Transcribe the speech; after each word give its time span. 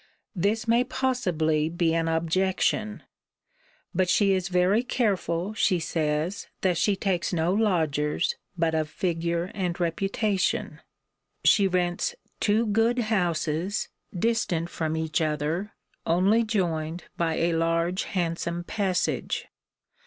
This 0.35 0.67
may 0.67 0.83
possibly 0.83 1.69
be 1.69 1.93
an 1.93 2.07
objection. 2.07 3.03
But 3.93 4.09
she 4.09 4.33
is 4.33 4.47
very 4.47 4.81
careful, 4.81 5.53
she 5.53 5.79
says, 5.79 6.47
that 6.61 6.75
she 6.79 6.95
takes 6.95 7.31
no 7.31 7.53
lodgers, 7.53 8.35
but 8.57 8.73
of 8.73 8.89
figure 8.89 9.51
and 9.53 9.79
reputation. 9.79 10.79
She 11.43 11.67
rents 11.67 12.15
two 12.39 12.65
good 12.65 12.97
houses, 13.13 13.89
distant 14.17 14.71
from 14.71 14.97
each 14.97 15.21
other, 15.21 15.71
only 16.07 16.41
joined 16.43 17.03
by 17.15 17.35
a 17.35 17.53
large 17.53 18.05
handsome 18.05 18.63
passage. 18.63 19.45